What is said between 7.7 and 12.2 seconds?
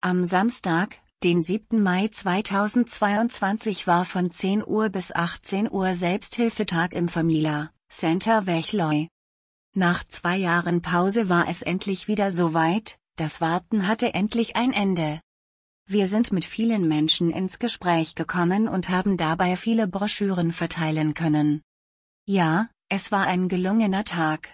Center Wechleu. Nach zwei Jahren Pause war es endlich